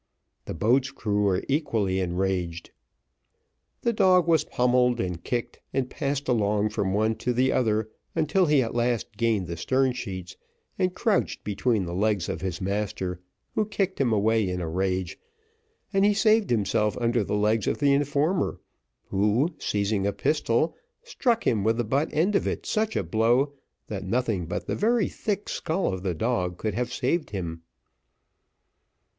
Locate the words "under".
16.97-17.23